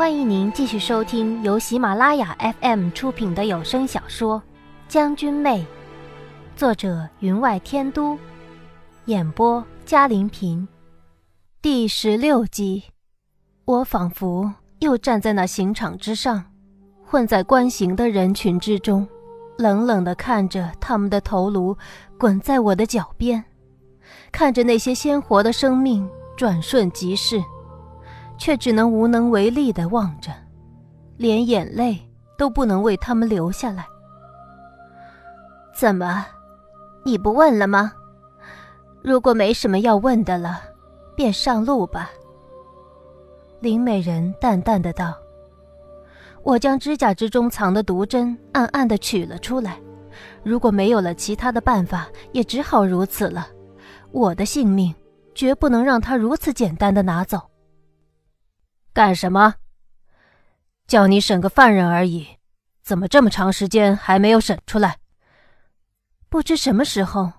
[0.00, 4.38] 欢迎您继续收听由喜马拉雅 FM 出品的有声小说
[4.88, 5.60] 《将军妹》，
[6.56, 8.18] 作者云外天都，
[9.04, 10.66] 演播嘉林平，
[11.60, 12.84] 第十六集。
[13.66, 16.46] 我仿佛又站在那刑场之上，
[17.04, 19.06] 混在观刑的人群之中，
[19.58, 21.76] 冷冷地看着他们的头颅
[22.18, 23.44] 滚在我的脚边，
[24.32, 26.08] 看着那些鲜活的生命
[26.38, 27.38] 转瞬即逝。
[28.40, 30.32] 却只能无能为力地望着，
[31.18, 31.96] 连眼泪
[32.38, 33.86] 都不能为他们流下来。
[35.74, 36.24] 怎么，
[37.04, 37.92] 你不问了吗？
[39.02, 40.62] 如果没什么要问的了，
[41.14, 42.10] 便上路吧。
[43.60, 45.14] 林美人淡淡的道。
[46.42, 49.78] 我将指甲之中藏的毒针暗暗的取了出来。
[50.42, 53.48] 如果没有了其他的办法，也只好如此了。
[54.10, 54.94] 我的性命，
[55.34, 57.38] 绝不能让他如此简单的拿走。
[58.92, 59.54] 干什么？
[60.86, 62.26] 叫你审个犯人而已，
[62.82, 64.98] 怎么这么长时间还没有审出来？
[66.28, 67.32] 不知什么时候，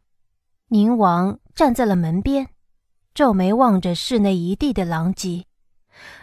[0.68, 2.48] 宁王站在了门边，
[3.14, 5.46] 皱眉望着室内一地的狼藉。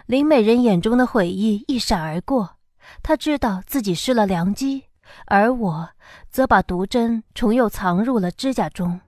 [0.07, 2.57] 林美人眼中的悔意一闪而过，
[3.03, 4.85] 她知道自己失了良机，
[5.27, 5.91] 而我
[6.31, 8.99] 则把毒针重又藏入了指甲中。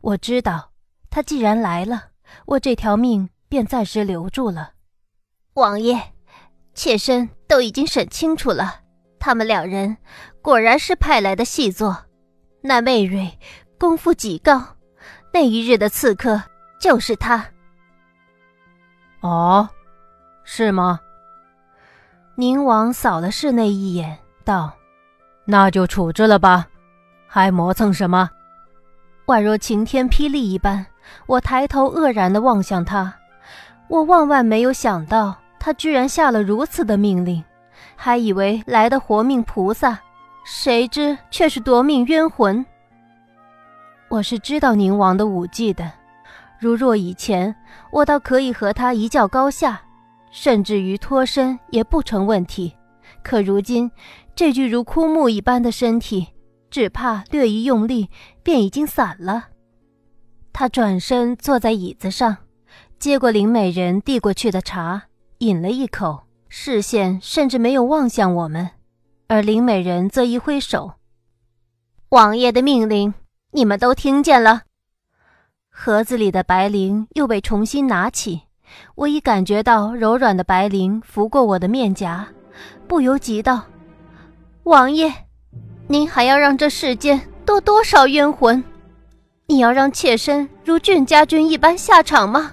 [0.00, 0.72] 我知道，
[1.10, 2.08] 他既然来了，
[2.46, 4.72] 我这条命便暂时留住了。
[5.60, 6.00] 王爷，
[6.74, 8.80] 妾身都已经审清楚了，
[9.18, 9.96] 他们两人
[10.40, 11.96] 果然是派来的细作。
[12.62, 13.38] 那媚蕊
[13.78, 14.62] 功夫极高，
[15.32, 16.42] 那一日的刺客
[16.80, 17.46] 就是他。
[19.20, 19.68] 哦，
[20.44, 20.98] 是吗？
[22.36, 24.72] 宁王扫了室内一眼，道
[25.44, 26.66] ：“那就处置了吧，
[27.26, 28.30] 还磨蹭什么？”
[29.28, 30.86] 宛若晴天霹雳一般，
[31.26, 33.14] 我抬头愕然地望向他。
[33.88, 37.44] 我万万没有想到，他居然下了如此的命令，
[37.94, 40.00] 还以为来的活命菩萨，
[40.42, 42.64] 谁知却是夺命冤魂。
[44.08, 45.92] 我是知道宁王的武技的，
[46.58, 47.54] 如若以前，
[47.92, 49.82] 我倒可以和他一较高下，
[50.32, 52.74] 甚至于脱身也不成问题。
[53.22, 53.90] 可如今，
[54.34, 56.28] 这具如枯木一般的身体，
[56.70, 58.08] 只怕略一用力，
[58.42, 59.48] 便已经散了。
[60.54, 62.38] 他转身坐在椅子上。
[62.98, 65.04] 接过林美人递过去的茶，
[65.40, 68.72] 饮了一口，视线甚至没有望向我们，
[69.26, 70.92] 而林美人则一挥手
[72.10, 73.14] ：“王爷的命令，
[73.52, 74.64] 你们都听见了。”
[75.72, 78.42] 盒子里的白绫又被重新拿起，
[78.96, 82.28] 我已感觉到柔软的白绫拂过我的面颊，
[82.86, 83.64] 不由急道
[84.64, 85.10] ：“王爷，
[85.86, 88.62] 您还要让这世间多多少冤魂？
[89.46, 92.52] 你要让妾身如俊家军一般下场吗？”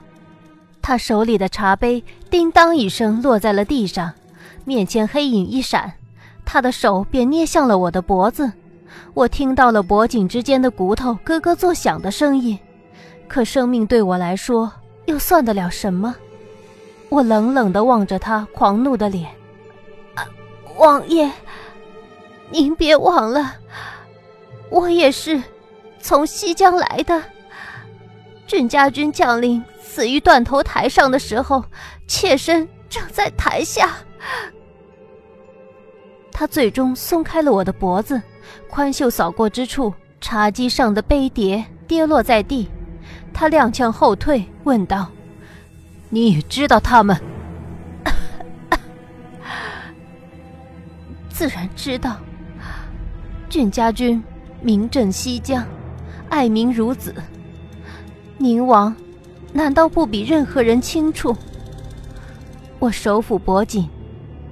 [0.82, 4.14] 他手里的茶杯叮当一声落在了地上，
[4.66, 5.94] 面前黑影一闪，
[6.46, 8.52] 他的手便捏向了我的脖子。
[9.14, 12.58] 我听到了脖颈之间的骨头咯咯作响的声音，
[13.28, 14.72] 可生命对我来说
[15.06, 16.16] 又算得了什么？
[17.10, 19.30] 我冷冷地望着他狂怒的脸，
[20.16, 20.28] 啊
[20.78, 21.32] 王爷，
[22.50, 23.56] 您别忘了，
[24.70, 25.42] 我也是
[26.00, 27.24] 从西江来的，
[28.46, 29.64] 俊家军将领。
[29.82, 31.64] 死于断头台上的时候，
[32.08, 33.98] 妾身正在台下。
[36.32, 38.22] 他最终松开了我的脖子，
[38.70, 42.70] 宽袖扫过之处，茶几上的杯碟跌落在地。
[43.34, 45.10] 他踉跄后退，问道
[46.10, 47.20] ：“你也知道他们
[51.30, 52.18] ？”“自然知道。
[53.50, 54.24] 俊家军
[54.62, 55.66] 名震西疆，
[56.30, 57.14] 爱民如子。
[58.38, 58.96] 宁王。”
[59.54, 61.36] 难道不比任何人清楚？
[62.80, 63.90] 我手抚脖颈，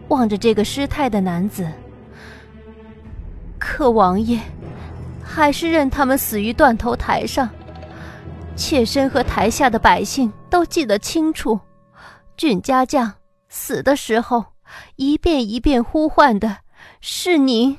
[0.08, 1.68] 望着这个失态的男子。
[3.60, 4.40] 可王爷，
[5.24, 7.50] 还是任他们死于断头台上。
[8.56, 11.60] 妾身和台下的百姓都记得清楚，
[12.38, 13.14] 俊家将
[13.50, 14.46] 死的时候，
[14.96, 16.58] 一遍一遍呼唤的
[17.02, 17.78] 是您，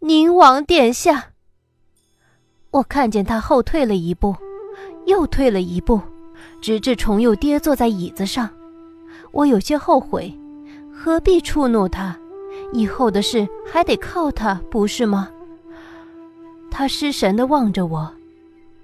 [0.00, 1.30] 宁王殿下。
[2.70, 4.36] 我看见他后退了一步。
[5.06, 6.00] 又退了一步，
[6.62, 8.48] 直至重又跌坐在椅子上。
[9.34, 10.32] 我有些后悔，
[10.92, 12.16] 何必触怒他？
[12.72, 15.28] 以后的事还得靠他，不是吗？
[16.70, 18.10] 他失神地望着我，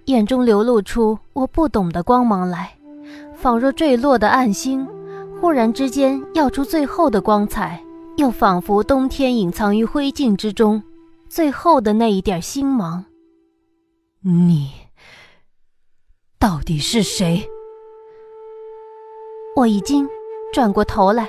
[0.06, 2.76] 眼中流露出我不懂的光芒来，
[3.35, 4.87] 仿若坠落的暗星，
[5.41, 7.81] 忽然之间耀出最后的光彩，
[8.17, 10.82] 又仿佛冬天隐藏于灰烬之中
[11.29, 13.05] 最后的那一点星芒。
[14.23, 14.70] 你。
[16.38, 17.47] 到底是谁？
[19.56, 20.08] 我已经
[20.52, 21.29] 转过头来，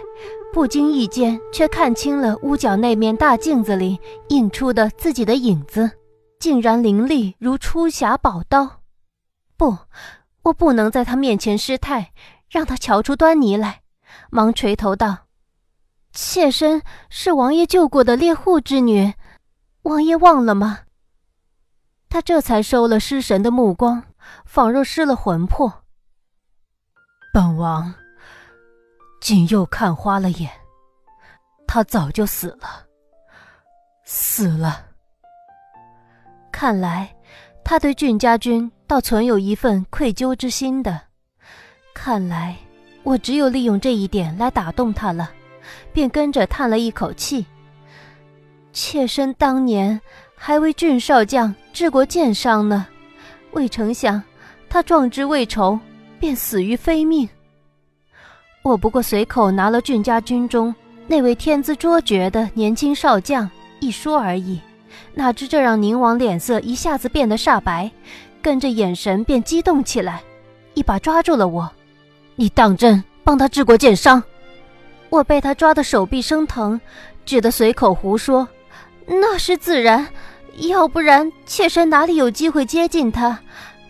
[0.51, 5.89] 不经意间却看清了屋角那面大镜子里映出的自己的影子，
[6.39, 8.81] 竟然凌厉如出匣宝刀。
[9.57, 9.77] 不，
[10.41, 12.11] 我不能在他面前失态，
[12.49, 13.81] 让他瞧出端倪来。
[14.29, 15.27] 忙垂头道
[16.11, 19.13] ：“妾身是王爷救过的猎户之女，
[19.83, 20.79] 王爷忘了吗？”
[22.09, 24.03] 他这才收了失神的目光，
[24.45, 25.83] 仿若失了魂魄。
[27.31, 27.93] 本王。
[29.21, 30.49] 竟又看花了眼，
[31.67, 32.85] 他早就死了，
[34.03, 34.83] 死了。
[36.51, 37.15] 看来
[37.63, 40.99] 他对俊家军倒存有一份愧疚之心的。
[41.93, 42.57] 看来
[43.03, 45.31] 我只有利用这一点来打动他了，
[45.93, 47.45] 便跟着叹了一口气。
[48.73, 50.01] 妾身当年
[50.35, 52.87] 还为俊少将治过箭伤呢，
[53.51, 54.21] 未成想
[54.67, 55.79] 他壮志未酬，
[56.19, 57.29] 便死于非命。
[58.63, 60.73] 我不过随口拿了郡家军中
[61.07, 63.49] 那位天资卓绝的年轻少将
[63.79, 64.61] 一说而已，
[65.15, 67.89] 哪知这让宁王脸色一下子变得煞白，
[68.41, 70.21] 跟着眼神便激动起来，
[70.75, 71.69] 一把抓住了我
[72.37, 74.21] ：“你当真帮他治过箭伤？”
[75.09, 76.79] 我被他抓的手臂生疼，
[77.25, 78.47] 只得随口胡说
[79.07, 80.07] ：“那是自然，
[80.69, 83.39] 要不然妾身哪里有机会接近他？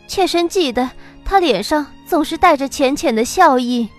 [0.08, 0.90] 妾身记得
[1.26, 3.90] 他脸上总是带着浅浅的笑意。”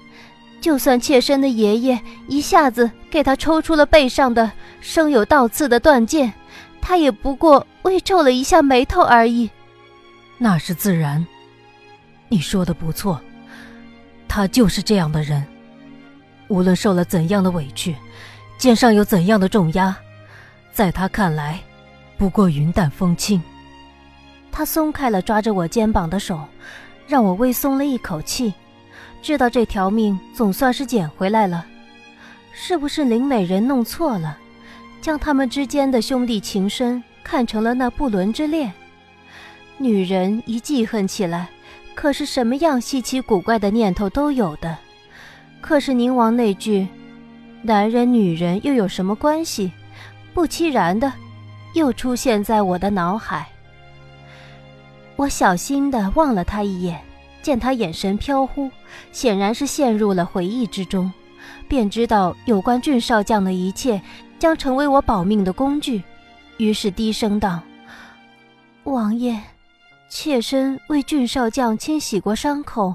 [0.62, 6.32] 就算妾身的爷爷一下子给他抽出了背上的生有倒刺的断剑，
[6.80, 9.50] 他也不过微皱了一下眉头而已。
[10.38, 11.26] 那是自然。
[12.28, 13.20] 你说的不错，
[14.28, 15.44] 他就是这样的人。
[16.46, 17.96] 无论受了怎样的委屈，
[18.56, 19.94] 肩上有怎样的重压，
[20.72, 21.58] 在他看来，
[22.16, 23.42] 不过云淡风轻。
[24.52, 26.40] 他松开了抓着我肩膀的手，
[27.08, 28.54] 让我微松了一口气。
[29.22, 31.64] 知道这条命总算是捡回来了，
[32.52, 34.36] 是不是林美人弄错了，
[35.00, 38.72] 将他们之间的兄弟情深看成了那不伦之恋？
[39.78, 41.48] 女人一记恨起来，
[41.94, 44.76] 可是什么样稀奇古怪的念头都有的。
[45.60, 46.88] 可是宁王那句
[47.62, 49.70] “男人女人又有什么关系”，
[50.34, 51.12] 不期然的
[51.74, 53.46] 又出现在我的脑海。
[55.14, 57.00] 我小心的望了他一眼。
[57.42, 58.70] 见他眼神飘忽，
[59.10, 61.12] 显然是陷入了回忆之中，
[61.68, 64.00] 便知道有关俊少将的一切
[64.38, 66.02] 将成为我保命的工具，
[66.56, 67.60] 于是低声道
[68.84, 69.38] ：“王爷，
[70.08, 72.94] 妾身为俊少将清洗过伤口，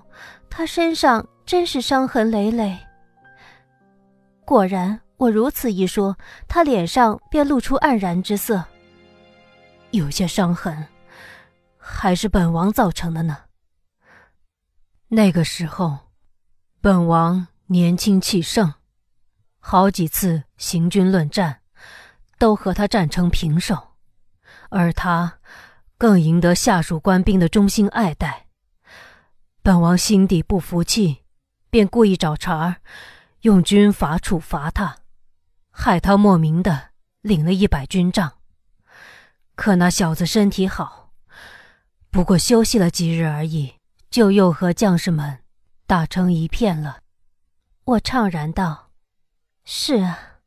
[0.50, 2.78] 他身上真是伤痕累累。”
[4.46, 6.16] 果然，我如此一说，
[6.48, 8.64] 他脸上便露出黯然之色。
[9.92, 10.86] 有些伤痕，
[11.78, 13.38] 还是本王造成的呢。
[15.10, 16.12] 那个时候，
[16.82, 18.74] 本王年轻气盛，
[19.58, 21.62] 好几次行军论战，
[22.38, 23.96] 都和他战成平手，
[24.70, 25.40] 而他
[25.98, 28.48] 更赢得下属官兵的忠心爱戴。
[29.64, 31.24] 本王心底不服气，
[31.70, 32.76] 便故意找茬儿，
[33.44, 34.98] 用军法处罚他，
[35.72, 36.90] 害他莫名的
[37.22, 38.40] 领了一百军杖。
[39.56, 41.14] 可那小子身体好，
[42.12, 43.77] 不过休息了几日而已。
[44.10, 45.40] 就又和将士们
[45.86, 47.00] 打成一片了。
[47.86, 48.92] 我怅然道
[49.64, 50.40] ：“是啊，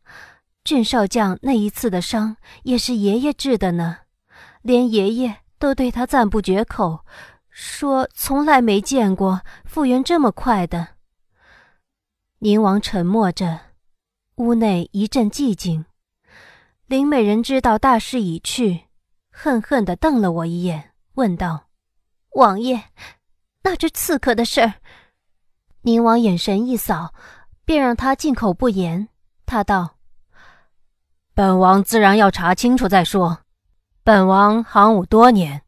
[0.65, 3.99] 俊少将那一次的伤也是爷爷治的呢，
[4.63, 7.05] 连爷爷都对他赞不绝口，
[7.49, 10.89] 说从来没见过复原这么快的。”
[12.41, 13.61] 宁王沉默着，
[14.37, 15.85] 屋内一阵寂静。
[16.87, 18.87] 林美人知道大势已去，
[19.31, 21.69] 恨恨地瞪了我一眼，问道
[22.37, 22.85] ：“王爷。”
[23.63, 24.75] 那这刺客的事儿，
[25.83, 27.15] 宁王眼神一扫，
[27.65, 29.09] 便让他进口不言。
[29.45, 29.97] 他道
[31.35, 33.41] ：“本王自然要查清楚再说。
[34.03, 35.63] 本王行武多年，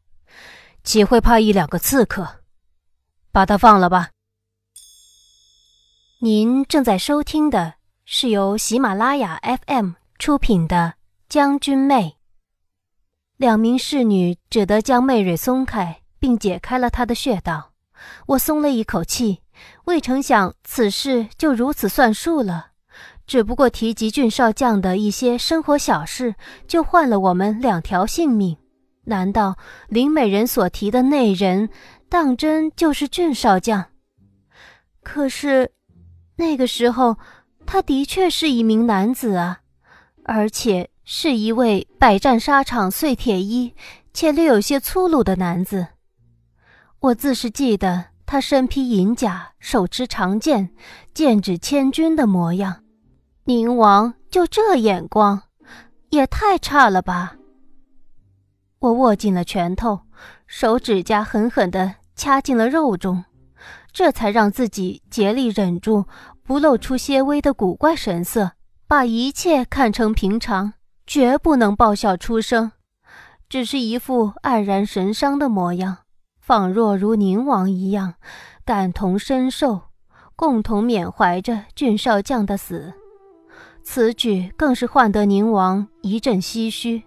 [0.83, 2.41] 岂会怕一两个刺客？
[3.31, 4.09] 把他放了吧。”
[6.19, 7.73] 您正在收听的
[8.05, 10.95] 是由喜马拉雅 FM 出品的
[11.27, 12.09] 《将军妹》。
[13.35, 17.72] 两名侍女只得将媚蕊松开，并解开了她的穴道。
[18.27, 19.39] 我松了一口气，
[19.85, 22.67] 未成想此事就如此算数了。
[23.25, 26.35] 只不过提及俊少将的一些生活小事，
[26.67, 28.57] 就换了我们两条性命。
[29.05, 29.57] 难道
[29.87, 31.69] 林美人所提的那人，
[32.09, 33.85] 当真就是俊少将？
[35.03, 35.71] 可是，
[36.35, 37.17] 那个时候
[37.65, 39.59] 他的确是一名男子啊，
[40.25, 43.73] 而且是一位百战沙场碎铁衣，
[44.13, 45.87] 且略有些粗鲁的男子。
[47.03, 50.69] 我自是记得他身披银甲，手持长剑，
[51.13, 52.81] 剑指千钧的模样。
[53.43, 55.41] 宁王就这眼光，
[56.11, 57.35] 也太差了吧！
[58.79, 60.03] 我握紧了拳头，
[60.47, 63.25] 手指甲狠狠地掐进了肉中，
[63.91, 66.05] 这才让自己竭力忍住，
[66.41, 68.53] 不露出些微的古怪神色，
[68.87, 70.71] 把一切看成平常，
[71.05, 72.71] 绝不能爆笑出声，
[73.49, 75.97] 只是一副黯然神伤的模样，
[76.45, 78.15] 仿若如宁王一样，
[78.65, 79.79] 感同身受，
[80.35, 82.91] 共同缅怀着俊少将的死。
[83.81, 87.03] 此举更是换得宁王一阵唏嘘。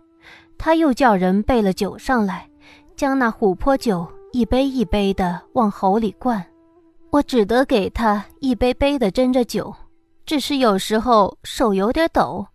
[0.57, 2.49] 他又叫人备了酒上来，
[2.97, 6.43] 将那琥珀酒一杯一杯的往喉里灌。
[7.11, 9.75] 我只得给他一杯杯的斟着酒，
[10.25, 12.47] 只是有时候手有点抖，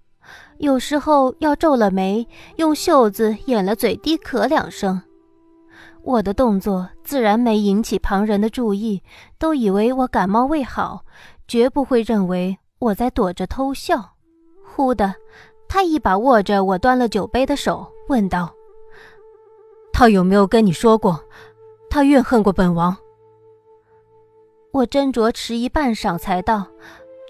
[0.58, 5.00] 有时候要皱了眉，用袖子掩了嘴低咳两声。
[6.04, 9.02] 我的动作自然没引起旁人的注意，
[9.38, 11.06] 都以为我感冒未好，
[11.48, 14.14] 绝不会认为我在躲着偷笑。
[14.64, 15.16] 忽的。
[15.74, 18.54] 他一把握着我端了酒杯的手，问道
[19.94, 21.18] ：“他有没有跟你说过，
[21.90, 22.94] 他怨恨过本王？”
[24.74, 26.68] 我斟酌迟疑半晌，才道：“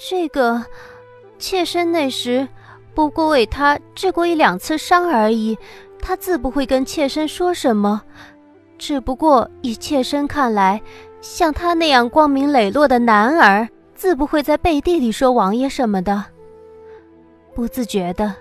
[0.09, 0.65] 这个，
[1.37, 2.47] 妾身那时
[2.95, 5.55] 不过为他治过一两次伤而已，
[6.01, 8.01] 他自不会跟妾身说什么。
[8.81, 10.81] 只不过以妾身看来，
[11.21, 16.25] 像他那样光明磊落的男儿，自不会在背地里说王爷什么的。”
[17.53, 18.33] 不自觉的，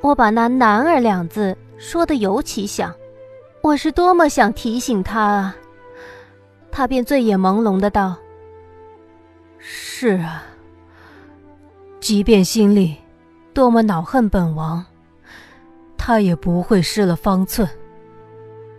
[0.00, 2.92] 我把那“男儿”两字说的尤其响。
[3.62, 5.56] 我是多么想提醒他啊！
[6.72, 8.16] 他便醉眼朦胧的道
[9.58, 10.42] ：“是啊，
[12.00, 12.96] 即便心里
[13.54, 14.84] 多么恼恨本王，
[15.96, 17.68] 他也不会失了方寸。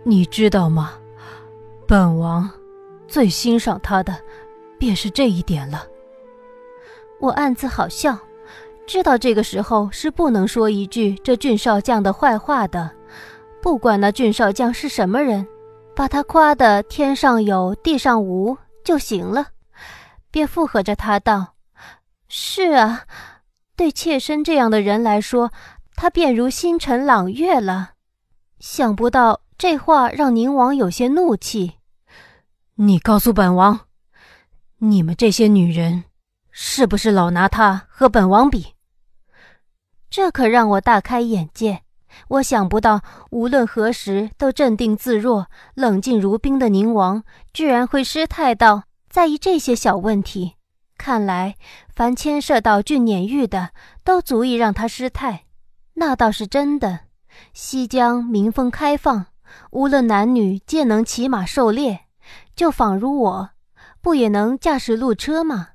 [0.02, 0.94] 你知道吗？
[1.86, 2.48] 本王
[3.06, 4.16] 最欣赏他的，
[4.78, 5.86] 便是这一点了。”
[7.20, 8.18] 我暗自好笑。
[8.86, 12.90] 知道这个时候是不能说一句这俊少将的坏话的，
[13.62, 15.46] 不管那俊少将是什么人，
[15.94, 19.48] 把他夸得天上有地上无就行了。
[20.32, 21.54] 便附和着他道
[22.26, 23.02] ：“是啊，
[23.76, 25.52] 对妾身这样的人来说，
[25.94, 27.90] 他便如星辰朗月了。
[28.58, 31.74] 想不到这话让宁王有些怒气。
[32.76, 33.80] 你告诉本王，
[34.78, 36.04] 你们这些女人，
[36.50, 38.68] 是不是老拿他和本王比？”
[40.08, 41.82] 这可让我大开眼界。
[42.28, 50.54] 我想不到，无论何时都镇定自若、冷静如冰的宁王，居然会失态到在意这些小问题。
[50.96, 51.56] 看来，
[51.94, 53.72] 凡牵涉到俊撵玉的，
[54.04, 55.44] 都足以让他失态。
[55.96, 57.00] 那倒是真的。
[57.52, 59.26] 西江民风开放，
[59.70, 62.06] 无论男女皆能骑马狩猎，
[62.54, 63.50] 就仿如我，
[64.00, 65.68] 不也能驾驶路车吗？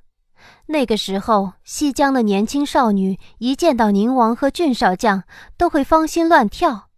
[0.67, 5.24] 那个时候，西江的年轻少女一见到宁王和俊少将，
[5.58, 6.89] 都会芳心乱跳。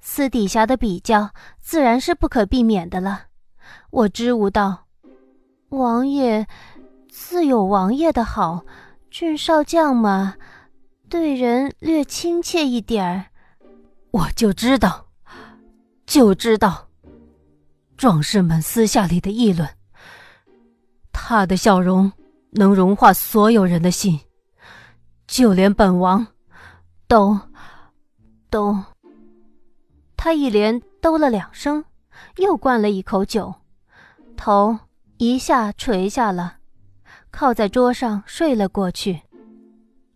[0.00, 3.24] 私底下的比较，自然是不可避免的了。
[3.90, 4.86] 我支吾道
[5.70, 6.46] ：“王爷
[7.08, 8.64] 自有王爷的好，
[9.10, 10.34] 俊少将嘛，
[11.08, 13.26] 对人略亲切一点儿。”
[14.12, 15.05] 我就知道，
[16.16, 16.88] 就知道，
[17.98, 19.68] 壮士们私下里的议论，
[21.12, 22.10] 他的笑容。
[22.52, 24.18] 能融化所有人的心，
[25.26, 26.26] 就连本王，
[27.06, 27.38] 都，
[28.48, 28.82] 都。
[30.16, 31.84] 他一连兜了两声，
[32.38, 33.54] 又灌了一口酒，
[34.38, 34.78] 头
[35.18, 36.56] 一下垂下了，
[37.30, 39.20] 靠在桌上睡了过去。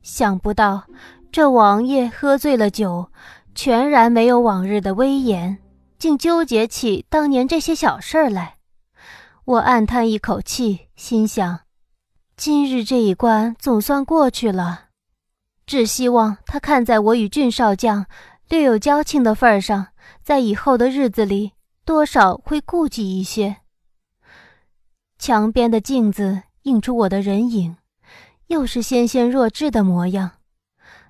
[0.00, 0.84] 想不到
[1.30, 3.12] 这王爷喝醉了酒，
[3.54, 5.58] 全然没有往日的威严，
[6.00, 8.56] 竟纠结起当年这些小事儿来。
[9.44, 11.60] 我暗叹一口气，心想。
[12.38, 14.86] 今日这一关总算过去了，
[15.66, 18.06] 只希望他看在我与俊少将
[18.48, 19.88] 略有交情的份上，
[20.22, 21.52] 在以后的日子里
[21.84, 23.58] 多少会顾忌一些。
[25.18, 27.76] 墙边的镜子映出我的人影，
[28.46, 30.30] 又是纤纤弱质的模样，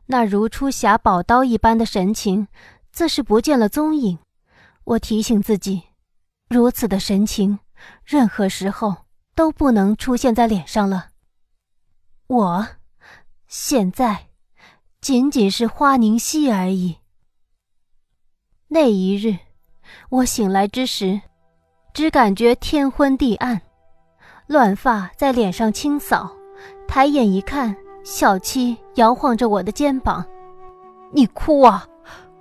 [0.06, 2.49] 那如出匣宝刀一般的神情，
[2.90, 4.18] 自是不见了踪影。
[4.84, 5.82] 我提醒自己，
[6.49, 7.58] 如此的神情，
[8.04, 8.96] 任何时候
[9.34, 11.10] 都不能出现在脸上了。
[12.26, 12.66] 我，
[13.46, 14.28] 现在，
[15.00, 16.99] 仅仅是花凝溪而已。
[18.68, 19.37] 那一日，
[20.08, 21.20] 我醒来之时，
[21.92, 23.60] 只感觉天昏地暗，
[24.46, 26.32] 乱发在脸上清扫，
[26.87, 30.25] 抬眼一看，小七摇晃着我的肩膀
[31.12, 31.87] ：“你哭啊，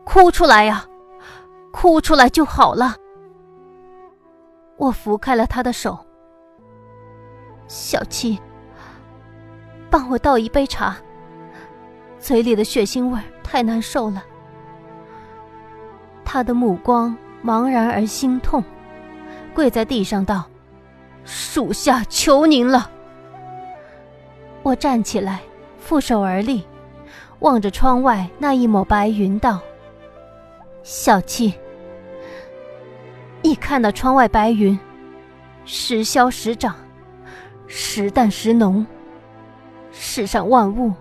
[0.05, 0.85] 哭出来呀，
[1.79, 2.93] 哭出来就好了。”
[4.75, 5.97] 我扶开了他的手，
[7.69, 8.37] 小七。
[9.89, 10.97] 帮我倒一杯茶，
[12.19, 14.21] 嘴里的血腥味太难受了。
[16.25, 18.61] 他的目光茫然而心痛，
[19.55, 20.43] 跪在地上道
[21.23, 22.91] ：“属下求您了。”
[24.63, 25.39] 我站起来，
[25.77, 26.63] 负手而立，
[27.39, 29.59] 望着窗外那一抹白云道
[30.83, 31.51] ：“小七，
[33.41, 34.77] 你看那窗外白云，
[35.65, 36.75] 时消时长，
[37.67, 38.85] 时淡时浓。
[39.91, 40.93] 世上万物，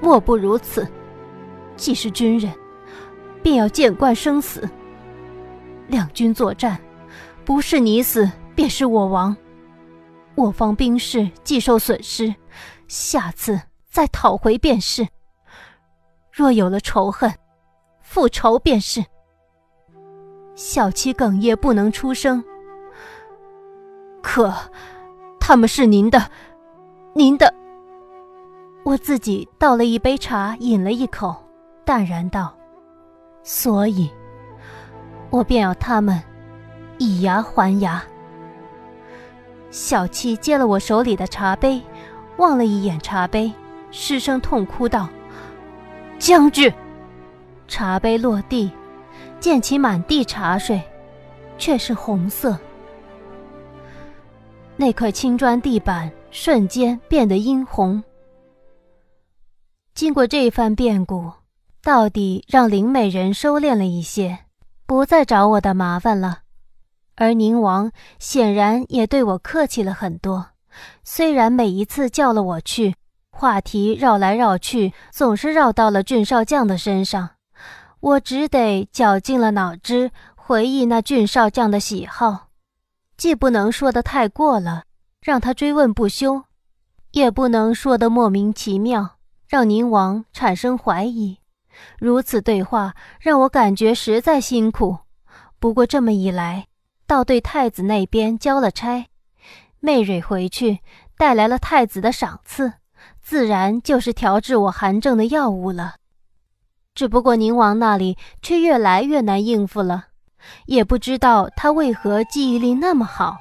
[0.00, 0.86] 莫不如此。
[1.76, 2.52] 既是军人，
[3.42, 4.68] 便要见惯生死。
[5.86, 6.80] 两军作战，
[7.44, 9.36] 不是你死，便是我亡。
[10.34, 12.34] 我方兵士既受损失。”
[12.88, 13.60] 下次
[13.90, 15.06] 再讨回便是。
[16.32, 17.30] 若有了仇恨，
[18.00, 19.04] 复仇便是。
[20.58, 22.42] 小七哽咽不能出声。
[24.20, 24.52] 可，
[25.38, 26.20] 他们是您的，
[27.14, 27.54] 您的。
[28.82, 31.36] 我自己倒了一杯茶，饮了一口，
[31.84, 32.52] 淡然道
[33.44, 34.10] ：“所以，
[35.30, 36.20] 我便要他们
[36.98, 38.02] 以牙还牙。”
[39.70, 41.80] 小七接了我手里的茶杯。
[42.38, 43.52] 望了一眼茶杯，
[43.92, 45.08] 失声痛哭道
[46.18, 46.72] ：“将军！”
[47.68, 48.70] 茶杯落地，
[49.40, 50.82] 溅起满地茶水，
[51.56, 52.58] 却是红色。
[54.76, 58.02] 那块青砖地板瞬间变得殷红。
[59.94, 61.32] 经过这番变故，
[61.82, 64.38] 到底让林美人收敛了一些，
[64.86, 66.40] 不再找我的麻烦了，
[67.16, 70.46] 而宁王显然也对我客气了很多。
[71.02, 72.94] 虽然每一次叫了我去，
[73.30, 77.30] 话题绕来绕去，总是绕到了俊少将的身上，
[78.00, 82.48] 我只得绞尽了脑汁回忆那俊少将的喜好，
[83.16, 84.84] 既不能说的太过了，
[85.20, 86.44] 让他追问不休，
[87.10, 89.16] 也不能说的莫名其妙，
[89.48, 91.38] 让宁王产生怀疑。
[91.98, 94.98] 如此对话让我感觉实在辛苦，
[95.58, 96.66] 不过这么一来，
[97.06, 99.06] 倒对太子那边交了差。
[99.80, 100.80] 媚蕊回去
[101.16, 102.74] 带来了太子的赏赐，
[103.20, 105.96] 自然就是调治我寒症的药物了。
[106.98, 110.06] 只不过宁王那里却越来越难应付了，
[110.66, 113.38] 也不知道他为何记忆力那么好。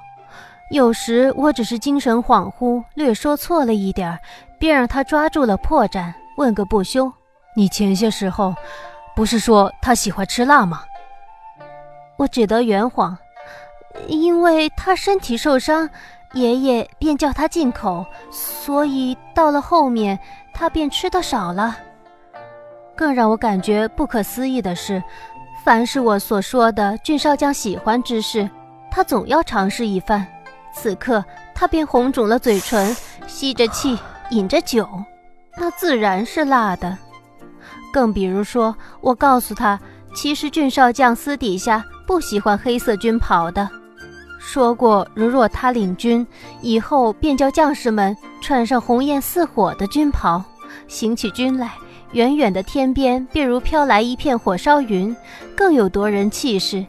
[0.70, 4.20] 有时我只是精神恍惚，略说错了一点
[4.60, 7.12] 便让他抓住了破绽，问个不休。
[7.56, 8.54] 你前些时候
[9.16, 10.84] 不是说他喜欢吃辣吗？
[12.18, 13.18] 我只得圆谎，
[14.08, 15.90] 因为他身体受伤。
[16.34, 20.20] 爷爷便叫他进口，所以到了后面，
[20.54, 21.76] 他便吃的少了。
[22.98, 25.02] 更让我感觉不可思议的是，
[25.64, 28.50] 凡是我所说的俊少将喜欢之事，
[28.90, 30.26] 他总要尝试一番。
[30.74, 32.96] 此刻他便红肿了嘴唇，
[33.28, 33.98] 吸着气，
[34.32, 34.88] 饮着酒，
[35.56, 36.98] 那自然是辣的。
[37.94, 39.80] 更比如说，我告诉他，
[40.16, 43.70] 其实俊少将私底下不喜欢黑色军袍的。
[44.40, 46.26] 说过，如若他领军
[46.62, 50.44] 以后，便叫将士们穿上红艳似火的军袍，
[50.88, 51.74] 行起军来，
[52.14, 55.16] 远远的天边便如飘来一片火烧云，
[55.56, 56.86] 更有夺人气势。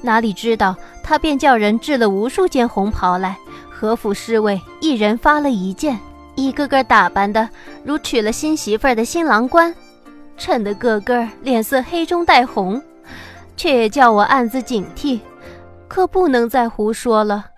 [0.00, 3.36] 哪里知道，他便叫人制了无数件红袍来，
[3.70, 5.98] 和府侍卫一人发了一件，
[6.34, 7.48] 一个个打扮的
[7.84, 9.74] 如娶了新媳妇的新郎官，
[10.36, 12.82] 衬得个个脸色黑中带红，
[13.56, 15.20] 却也叫我暗自警惕。
[15.86, 17.51] 可不能再胡说了。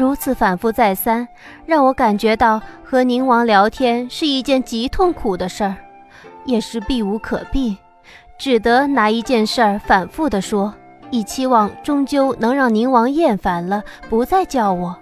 [0.00, 1.28] 如此反复再三，
[1.66, 5.76] 让我感觉到和宁王聊天是一件极痛苦的事儿，
[6.46, 7.76] 也是避无可避，
[8.38, 10.72] 只得拿一件事儿反复的说，
[11.10, 14.96] 以期望终究能让宁王厌烦了，不再叫我。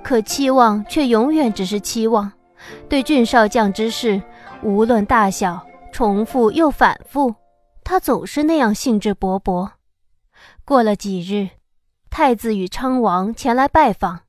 [0.00, 2.30] 可期望却永远只是期望，
[2.88, 4.22] 对俊少将之事，
[4.62, 7.34] 无论大小，重复又反复，
[7.82, 9.70] 他总是那样兴致勃勃。
[10.64, 11.48] 过了几日，
[12.10, 14.20] 太子与昌王前来拜访，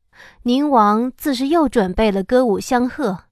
[0.44, 3.26] 宁王自是又准备了歌舞相贺。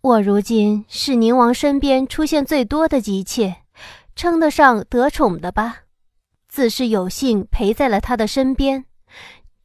[0.00, 3.56] 我如今是宁王身边出现最多的姬妾，
[4.14, 5.78] 称得上得宠的吧。
[6.48, 8.84] 自是有幸陪在了他的身边，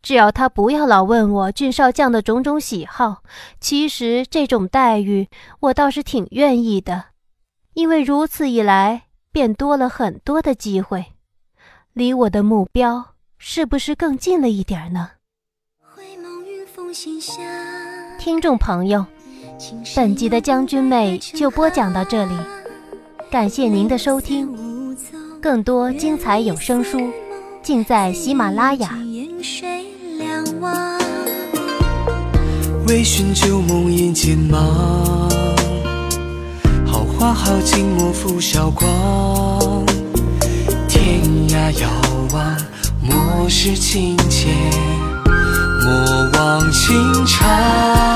[0.02, 3.24] 只要他不要老问我俊少将的种种喜好，
[3.60, 5.30] 其实这种待遇
[5.62, 7.06] 我倒是挺愿意的，
[7.74, 11.06] 因为如此一来，便多了很多的机会。
[11.94, 15.12] 离我的目标是不是更近了一点呢？
[18.19, 19.03] 听众朋友，
[19.95, 22.36] 本集的将军妹就播讲到这里，
[23.32, 24.95] 感谢您的收听，
[25.41, 27.01] 更多精彩有声书
[27.63, 28.95] 尽在喜马拉雅。
[32.88, 34.38] 微醺旧梦眼前
[36.86, 39.84] 好花好好静默拂晓光，
[40.88, 41.89] 天涯遥
[42.34, 42.56] 望，
[43.01, 44.49] 莫失情切，
[45.84, 48.13] 莫忘情长。